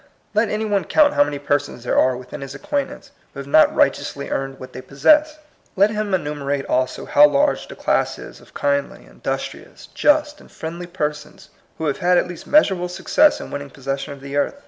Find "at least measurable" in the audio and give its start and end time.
12.17-12.89